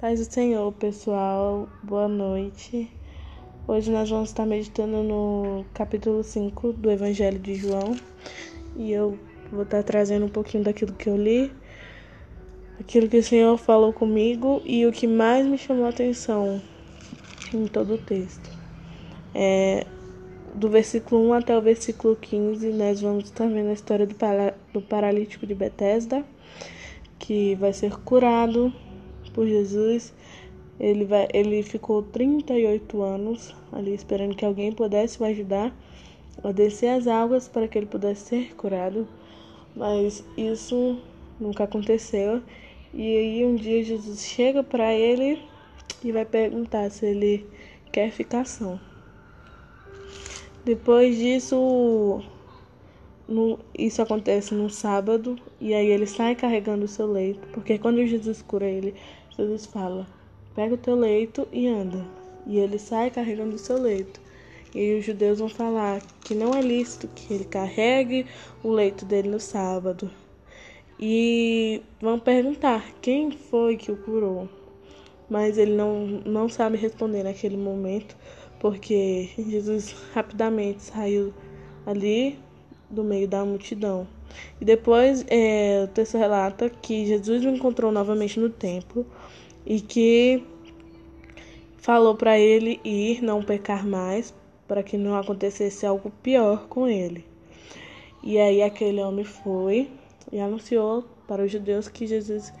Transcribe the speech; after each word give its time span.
Paz 0.00 0.18
do 0.18 0.32
Senhor, 0.32 0.72
pessoal. 0.72 1.68
Boa 1.82 2.08
noite. 2.08 2.90
Hoje 3.68 3.90
nós 3.90 4.08
vamos 4.08 4.30
estar 4.30 4.46
meditando 4.46 5.02
no 5.02 5.62
capítulo 5.74 6.24
5 6.24 6.72
do 6.72 6.90
Evangelho 6.90 7.38
de 7.38 7.54
João. 7.54 7.94
E 8.76 8.92
eu 8.92 9.18
vou 9.52 9.62
estar 9.62 9.82
trazendo 9.82 10.24
um 10.24 10.28
pouquinho 10.30 10.64
daquilo 10.64 10.94
que 10.94 11.06
eu 11.06 11.18
li, 11.18 11.52
aquilo 12.80 13.10
que 13.10 13.18
o 13.18 13.22
Senhor 13.22 13.58
falou 13.58 13.92
comigo 13.92 14.62
e 14.64 14.86
o 14.86 14.90
que 14.90 15.06
mais 15.06 15.46
me 15.46 15.58
chamou 15.58 15.84
a 15.84 15.90
atenção 15.90 16.62
em 17.52 17.66
todo 17.66 17.96
o 17.96 17.98
texto. 17.98 18.50
É, 19.34 19.86
do 20.54 20.70
versículo 20.70 21.28
1 21.28 21.32
até 21.34 21.58
o 21.58 21.60
versículo 21.60 22.16
15, 22.16 22.70
nós 22.70 23.02
vamos 23.02 23.24
estar 23.24 23.46
vendo 23.48 23.68
a 23.68 23.74
história 23.74 24.06
do, 24.06 24.14
para, 24.14 24.54
do 24.72 24.80
paralítico 24.80 25.46
de 25.46 25.54
Betesda, 25.54 26.24
que 27.18 27.54
vai 27.56 27.74
ser 27.74 27.98
curado 27.98 28.72
por 29.30 29.46
Jesus. 29.46 30.12
Ele, 30.78 31.04
vai, 31.04 31.28
ele 31.34 31.62
ficou 31.62 32.02
38 32.02 33.02
anos 33.02 33.54
ali 33.72 33.94
esperando 33.94 34.34
que 34.34 34.44
alguém 34.44 34.72
pudesse 34.72 35.20
o 35.20 35.26
ajudar 35.26 35.74
a 36.42 36.52
descer 36.52 36.88
as 36.88 37.06
águas 37.06 37.48
para 37.48 37.68
que 37.68 37.76
ele 37.76 37.86
pudesse 37.86 38.28
ser 38.28 38.54
curado, 38.54 39.06
mas 39.76 40.24
isso 40.36 40.98
nunca 41.38 41.64
aconteceu. 41.64 42.42
E 42.94 43.16
aí 43.16 43.44
um 43.44 43.56
dia 43.56 43.84
Jesus 43.84 44.24
chega 44.24 44.62
para 44.62 44.94
ele 44.94 45.42
e 46.02 46.10
vai 46.10 46.24
perguntar 46.24 46.90
se 46.90 47.06
ele 47.06 47.46
quer 47.92 48.10
ficar 48.10 48.46
são. 48.46 48.80
Depois 50.64 51.16
disso, 51.16 52.22
no, 53.30 53.60
isso 53.78 54.02
acontece 54.02 54.52
no 54.54 54.68
sábado 54.68 55.38
e 55.60 55.72
aí 55.72 55.86
ele 55.86 56.06
sai 56.06 56.34
carregando 56.34 56.84
o 56.84 56.88
seu 56.88 57.06
leito, 57.06 57.46
porque 57.52 57.78
quando 57.78 58.04
Jesus 58.04 58.42
cura 58.42 58.66
ele, 58.66 58.94
Jesus 59.38 59.66
fala: 59.66 60.06
pega 60.54 60.74
o 60.74 60.78
teu 60.78 60.96
leito 60.96 61.46
e 61.52 61.68
anda. 61.68 62.04
E 62.46 62.58
ele 62.58 62.78
sai 62.78 63.10
carregando 63.10 63.54
o 63.54 63.58
seu 63.58 63.80
leito. 63.80 64.20
E 64.74 64.98
os 64.98 65.04
judeus 65.04 65.38
vão 65.38 65.48
falar 65.48 66.02
que 66.24 66.34
não 66.34 66.54
é 66.54 66.60
lícito 66.60 67.08
que 67.08 67.32
ele 67.32 67.44
carregue 67.44 68.26
o 68.62 68.70
leito 68.70 69.04
dele 69.04 69.28
no 69.28 69.38
sábado. 69.38 70.10
E 70.98 71.82
vão 72.00 72.18
perguntar 72.18 72.92
quem 73.00 73.30
foi 73.30 73.76
que 73.76 73.92
o 73.92 73.96
curou. 73.96 74.48
Mas 75.28 75.56
ele 75.56 75.74
não, 75.74 76.06
não 76.24 76.48
sabe 76.48 76.76
responder 76.76 77.22
naquele 77.22 77.56
momento, 77.56 78.16
porque 78.58 79.30
Jesus 79.38 79.94
rapidamente 80.12 80.82
saiu 80.82 81.32
ali 81.86 82.38
do 82.90 83.04
meio 83.04 83.28
da 83.28 83.44
multidão. 83.44 84.06
E 84.60 84.64
depois 84.64 85.24
é, 85.28 85.84
o 85.84 85.88
texto 85.88 86.18
relata 86.18 86.68
que 86.68 87.06
Jesus 87.06 87.44
o 87.44 87.48
encontrou 87.48 87.90
novamente 87.90 88.38
no 88.38 88.50
templo 88.50 89.06
e 89.64 89.80
que 89.80 90.44
falou 91.78 92.14
para 92.14 92.38
ele 92.38 92.80
ir 92.84 93.22
não 93.22 93.42
pecar 93.42 93.86
mais, 93.86 94.34
para 94.68 94.82
que 94.82 94.96
não 94.96 95.16
acontecesse 95.16 95.86
algo 95.86 96.10
pior 96.22 96.66
com 96.68 96.86
ele. 96.86 97.24
E 98.22 98.38
aí 98.38 98.62
aquele 98.62 99.00
homem 99.00 99.24
foi 99.24 99.88
e 100.30 100.38
anunciou 100.38 101.04
para 101.26 101.44
os 101.44 101.50
judeus 101.50 101.88
que 101.88 102.06
Jesus 102.06 102.52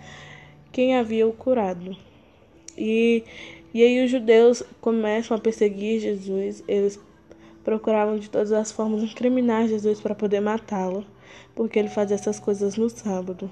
quem 0.72 0.96
havia 0.96 1.26
o 1.26 1.32
curado. 1.32 1.96
E, 2.78 3.24
e 3.74 3.82
aí 3.82 4.04
os 4.04 4.10
judeus 4.10 4.62
começam 4.80 5.36
a 5.36 5.40
perseguir 5.40 6.00
Jesus, 6.00 6.64
eles 6.66 6.98
procuravam 7.70 8.18
de 8.18 8.28
todas 8.28 8.50
as 8.50 8.72
formas 8.72 9.00
incriminar 9.00 9.68
Jesus 9.68 10.00
para 10.00 10.12
poder 10.12 10.40
matá-lo, 10.40 11.06
porque 11.54 11.78
ele 11.78 11.88
fazia 11.88 12.16
essas 12.16 12.40
coisas 12.40 12.76
no 12.76 12.90
sábado. 12.90 13.48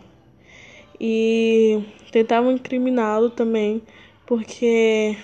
E 1.00 1.84
tentavam 2.10 2.50
incriminá-lo 2.50 3.30
também 3.30 3.80
porque 4.26 5.16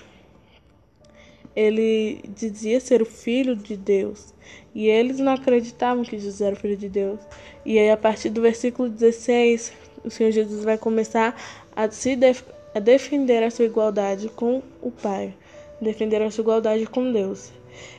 ele 1.53 2.21
dizia 2.33 2.79
ser 2.79 3.01
o 3.01 3.05
filho 3.05 3.53
de 3.53 3.75
Deus. 3.75 4.33
E 4.73 4.87
eles 4.87 5.19
não 5.19 5.33
acreditavam 5.33 6.05
que 6.05 6.17
Jesus 6.17 6.39
era 6.39 6.55
o 6.55 6.57
filho 6.57 6.77
de 6.77 6.87
Deus. 6.87 7.19
E 7.65 7.77
aí, 7.77 7.91
a 7.91 7.97
partir 7.97 8.29
do 8.29 8.41
versículo 8.41 8.87
16, 8.87 9.73
o 10.05 10.09
Senhor 10.09 10.31
Jesus 10.31 10.63
vai 10.63 10.77
começar 10.77 11.35
a 11.75 11.91
se 11.91 12.15
def 12.15 12.43
a 12.73 12.79
defender 12.79 13.43
a 13.43 13.51
sua 13.51 13.65
igualdade 13.65 14.29
com 14.29 14.61
o 14.81 14.89
Pai, 14.89 15.33
defender 15.81 16.21
a 16.21 16.31
sua 16.31 16.43
igualdade 16.43 16.85
com 16.85 17.11
Deus. 17.11 17.51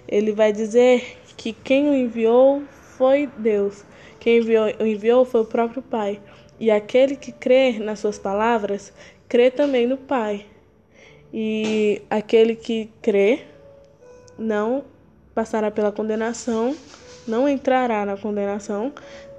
Ele 0.08 0.32
vai 0.32 0.52
dizer 0.52 1.18
que 1.36 1.52
quem 1.52 1.88
o 1.88 1.94
enviou 1.94 2.62
foi 2.96 3.28
Deus, 3.38 3.84
quem 4.18 4.38
enviou, 4.38 4.66
o 4.80 4.86
enviou 4.86 5.24
foi 5.24 5.42
o 5.42 5.44
próprio 5.44 5.82
Pai. 5.82 6.20
E 6.58 6.70
aquele 6.70 7.16
que 7.16 7.32
crê 7.32 7.78
nas 7.78 7.98
suas 7.98 8.18
palavras, 8.18 8.92
crê 9.28 9.50
também 9.50 9.86
no 9.86 9.96
Pai. 9.96 10.46
E 11.32 12.02
aquele 12.08 12.54
que 12.54 12.90
crê 13.02 13.40
não 14.38 14.84
passará 15.34 15.70
pela 15.70 15.92
condenação, 15.92 16.74
não 17.26 17.48
entrará 17.48 18.06
na 18.06 18.16
condenação, 18.16 18.92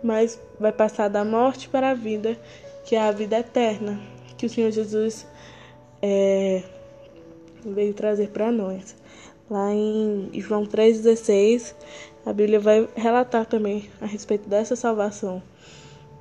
mas 0.03 0.39
vai 0.59 0.71
passar 0.71 1.07
da 1.07 1.25
morte 1.25 1.67
para 1.69 1.91
a 1.91 1.93
vida, 1.93 2.37
que 2.85 2.95
é 2.95 3.01
a 3.01 3.11
vida 3.11 3.39
eterna, 3.39 3.99
que 4.37 4.45
o 4.45 4.49
Senhor 4.49 4.71
Jesus 4.71 5.25
é, 6.01 6.63
veio 7.65 7.93
trazer 7.93 8.29
para 8.29 8.51
nós. 8.51 8.95
Lá 9.49 9.73
em 9.73 10.29
João 10.33 10.65
3,16, 10.65 11.73
a 12.25 12.33
Bíblia 12.33 12.59
vai 12.59 12.87
relatar 12.95 13.45
também 13.45 13.89
a 14.01 14.05
respeito 14.05 14.49
dessa 14.49 14.75
salvação. 14.75 15.41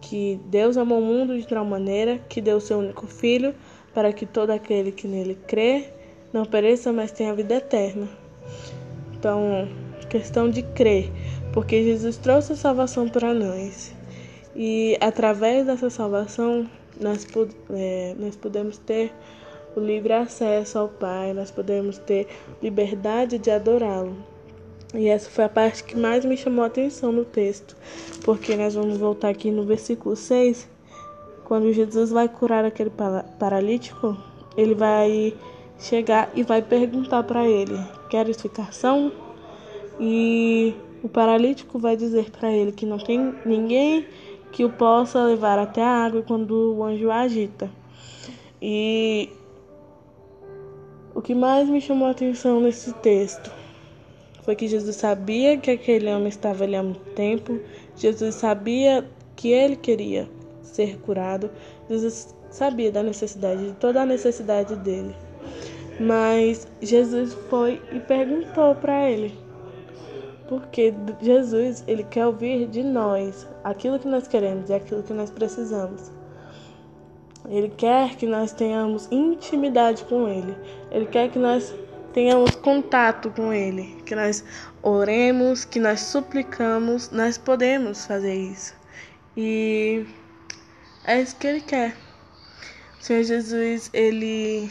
Que 0.01 0.39
Deus 0.47 0.77
amou 0.77 1.01
o 1.01 1.05
mundo 1.05 1.37
de 1.37 1.47
tal 1.47 1.65
maneira 1.65 2.19
que 2.29 2.41
deu 2.41 2.61
seu 2.61 2.79
único 2.79 3.07
filho 3.09 3.55
para 3.93 4.13
que 4.13 4.25
todo 4.25 4.51
aquele 4.51 4.93
que 4.93 5.09
nele 5.09 5.37
crê 5.47 5.91
não 6.33 6.45
pereça, 6.45 6.93
mas 6.93 7.11
tenha 7.11 7.35
vida 7.35 7.55
eterna. 7.55 8.09
Então, 9.19 9.69
questão 10.09 10.49
de 10.49 10.63
crer, 10.63 11.11
porque 11.53 11.83
Jesus 11.83 12.17
trouxe 12.17 12.53
a 12.53 12.57
salvação 12.57 13.09
para 13.09 13.35
nós. 13.35 13.93
E 14.55 14.97
através 15.01 15.67
dessa 15.67 15.91
salvação, 15.91 16.69
nós, 17.01 17.27
é, 17.71 18.15
nós 18.19 18.37
podemos 18.37 18.79
ter 18.79 19.13
o 19.77 19.81
livre 19.81 20.15
acesso 20.15 20.79
ao 20.79 20.89
Pai, 20.89 21.35
nós 21.35 21.51
podemos 21.51 21.99
ter 21.99 22.27
liberdade 22.63 23.39
de 23.39 23.51
adorá-lo. 23.51 24.17
E 24.95 25.09
essa 25.09 25.29
foi 25.29 25.45
a 25.45 25.49
parte 25.49 25.85
que 25.85 25.95
mais 25.95 26.25
me 26.25 26.37
chamou 26.37 26.65
a 26.65 26.69
atenção 26.69 27.13
no 27.13 27.25
texto, 27.25 27.77
porque 28.25 28.57
nós 28.57 28.75
vamos 28.75 28.97
voltar 28.97 29.29
aqui 29.29 29.51
no 29.51 29.65
versículo 29.65 30.17
6, 30.17 30.67
quando 31.45 31.73
Jesus 31.73 32.11
vai 32.11 32.29
curar 32.29 32.65
aquele 32.65 32.91
paralítico, 33.39 34.17
ele 34.57 34.75
vai 34.75 35.35
chegar 35.79 36.31
e 36.35 36.43
vai 36.43 36.63
perguntar 36.63 37.23
para 37.25 37.47
ele: 37.47 37.79
Queres 38.09 38.41
ficar 38.41 38.73
são? 38.73 39.13
E 40.01 40.75
o 41.03 41.09
paralítico 41.09 41.79
vai 41.79 41.97
dizer 41.97 42.31
para 42.31 42.51
ele 42.51 42.73
que 42.73 42.87
não 42.87 42.99
tem 42.99 43.35
ninguém 43.45 44.07
que 44.51 44.65
o 44.65 44.71
possa 44.71 45.23
levar 45.23 45.59
até 45.59 45.83
a 45.83 46.05
água 46.05 46.23
quando 46.23 46.75
o 46.75 46.83
anjo 46.83 47.11
agita. 47.11 47.71
E 48.61 49.29
o 51.17 51.23
que 51.23 51.35
mais 51.35 51.67
me 51.67 51.81
chamou 51.81 52.09
a 52.09 52.11
atenção 52.11 52.61
nesse 52.61 52.93
texto 52.97 53.51
foi 54.43 54.55
que 54.55 54.69
Jesus 54.69 54.97
sabia 54.97 55.57
que 55.57 55.71
aquele 55.71 56.13
homem 56.13 56.29
estava 56.29 56.65
ali 56.65 56.77
há 56.77 56.83
muito 56.83 57.01
tempo, 57.15 57.59
Jesus 57.97 58.35
sabia 58.35 59.03
que 59.35 59.49
ele 59.49 59.77
queria 59.77 60.29
ser 60.63 60.99
curado, 60.99 61.51
Jesus 61.89 62.37
sabia 62.51 62.93
da 62.93 63.03
necessidade, 63.03 63.65
de 63.65 63.73
toda 63.77 64.03
a 64.03 64.07
necessidade 64.07 64.77
dele. 64.77 65.17
Mas 65.99 66.69
Jesus 66.83 67.33
foi 67.49 67.81
e 67.91 67.99
perguntou 67.99 68.75
para 68.75 69.11
ele. 69.11 69.35
Porque 70.51 70.93
Jesus, 71.23 71.83
ele 71.89 72.05
quer 72.05 72.27
ouvir 72.27 72.69
de 72.69 72.83
nós 72.83 73.49
aquilo 73.65 73.99
que 73.99 74.07
nós 74.07 74.29
queremos 74.29 74.69
e 74.69 74.75
aquilo 74.75 75.03
que 75.03 75.15
nós 75.15 75.31
precisamos. 75.31 76.13
Ele 77.49 77.69
quer 77.77 78.17
que 78.17 78.27
nós 78.27 78.53
tenhamos 78.53 79.09
intimidade 79.11 80.05
com 80.05 80.29
Ele. 80.29 80.57
Ele 80.91 81.07
quer 81.07 81.31
que 81.31 81.39
nós 81.39 81.75
tenhamos 82.13 82.57
contato 82.57 83.31
com 83.31 83.53
Ele, 83.53 84.03
que 84.05 84.15
nós 84.15 84.45
oremos, 84.83 85.65
que 85.65 85.79
nós 85.79 86.01
suplicamos. 86.01 87.11
Nós 87.11 87.39
podemos 87.39 88.05
fazer 88.07 88.35
isso. 88.35 88.75
E 89.37 90.07
é 91.05 91.21
isso 91.21 91.37
que 91.37 91.47
Ele 91.47 91.61
quer. 91.61 91.95
O 92.99 93.05
Senhor 93.05 93.23
Jesus, 93.23 93.91
Ele 93.93 94.71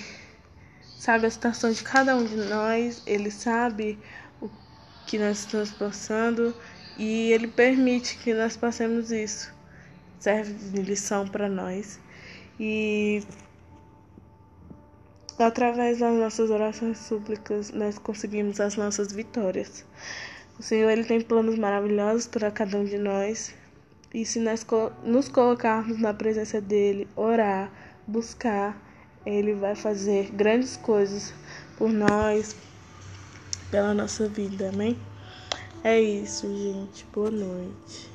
sabe 0.97 1.27
a 1.27 1.29
situação 1.29 1.71
de 1.71 1.83
cada 1.83 2.15
um 2.15 2.25
de 2.25 2.35
nós, 2.35 3.01
Ele 3.05 3.31
sabe 3.31 3.97
o 4.41 4.49
que 5.05 5.17
nós 5.17 5.39
estamos 5.39 5.71
passando 5.71 6.53
e 6.97 7.31
Ele 7.31 7.47
permite 7.47 8.17
que 8.17 8.33
nós 8.33 8.57
passemos 8.57 9.11
isso. 9.11 9.53
Serve 10.19 10.53
de 10.53 10.81
lição 10.81 11.27
para 11.27 11.47
nós. 11.47 11.99
E 12.59 13.23
através 15.37 15.99
das 15.99 16.13
nossas 16.17 16.49
orações 16.49 16.97
súplicas 16.97 17.71
nós 17.71 17.97
conseguimos 17.97 18.59
as 18.59 18.75
nossas 18.75 19.11
vitórias. 19.11 19.85
O 20.57 20.63
Senhor 20.63 20.89
ele 20.89 21.03
tem 21.03 21.19
planos 21.19 21.57
maravilhosos 21.57 22.27
para 22.27 22.49
cada 22.49 22.77
um 22.77 22.85
de 22.85 22.97
nós. 22.97 23.53
E 24.13 24.25
se 24.25 24.39
nós 24.39 24.65
nos 25.03 25.27
colocarmos 25.27 25.99
na 25.99 26.13
presença 26.13 26.61
dele, 26.61 27.05
orar, 27.17 27.69
buscar, 28.07 28.81
Ele 29.25 29.53
vai 29.53 29.75
fazer 29.75 30.31
grandes 30.31 30.77
coisas 30.77 31.33
por 31.77 31.89
nós, 31.91 32.55
pela 33.69 33.93
nossa 33.93 34.29
vida, 34.29 34.69
amém? 34.69 34.97
É 35.83 35.99
isso, 35.99 36.47
gente. 36.47 37.05
Boa 37.13 37.29
noite. 37.29 38.14